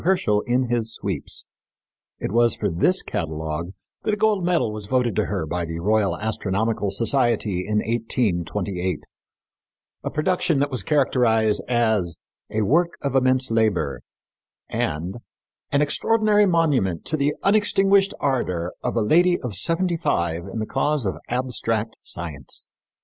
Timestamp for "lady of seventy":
19.03-19.97